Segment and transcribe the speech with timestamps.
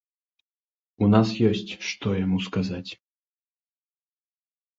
[1.05, 2.91] У нас ёсць, што яму сказаць.